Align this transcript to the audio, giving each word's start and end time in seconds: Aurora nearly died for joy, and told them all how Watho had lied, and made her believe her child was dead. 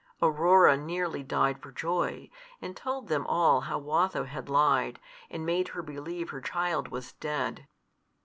Aurora 0.19 0.77
nearly 0.77 1.21
died 1.21 1.61
for 1.61 1.71
joy, 1.71 2.31
and 2.59 2.75
told 2.75 3.07
them 3.07 3.27
all 3.27 3.61
how 3.61 3.77
Watho 3.79 4.23
had 4.25 4.49
lied, 4.49 4.99
and 5.29 5.45
made 5.45 5.67
her 5.67 5.83
believe 5.83 6.31
her 6.31 6.41
child 6.41 6.87
was 6.87 7.13
dead. 7.13 7.67